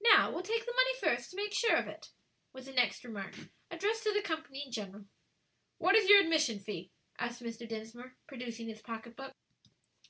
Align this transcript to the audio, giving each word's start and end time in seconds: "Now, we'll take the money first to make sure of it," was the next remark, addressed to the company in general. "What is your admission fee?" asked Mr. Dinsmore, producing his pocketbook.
"Now, 0.00 0.30
we'll 0.32 0.42
take 0.42 0.64
the 0.64 0.72
money 0.72 0.94
first 0.98 1.28
to 1.28 1.36
make 1.36 1.52
sure 1.52 1.76
of 1.76 1.86
it," 1.88 2.08
was 2.54 2.64
the 2.64 2.72
next 2.72 3.04
remark, 3.04 3.34
addressed 3.70 4.02
to 4.04 4.14
the 4.14 4.22
company 4.22 4.62
in 4.64 4.72
general. 4.72 5.04
"What 5.76 5.94
is 5.94 6.08
your 6.08 6.20
admission 6.22 6.58
fee?" 6.58 6.90
asked 7.18 7.42
Mr. 7.42 7.68
Dinsmore, 7.68 8.16
producing 8.26 8.68
his 8.68 8.80
pocketbook. 8.80 9.34